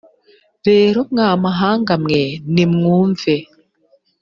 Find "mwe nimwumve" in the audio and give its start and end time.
2.03-3.35